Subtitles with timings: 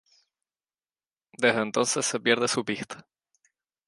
[1.33, 3.05] Desde entonces se pierde su pista.